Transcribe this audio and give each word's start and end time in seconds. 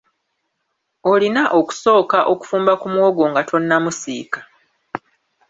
Olina 1.11 1.43
okusooka 1.59 2.19
okufumba 2.31 2.73
ku 2.81 2.87
muwogo 2.93 3.23
nga 3.31 3.41
tonnamusiika. 3.49 4.39